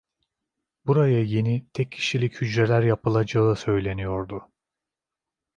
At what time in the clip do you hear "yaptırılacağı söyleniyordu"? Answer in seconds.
2.83-4.51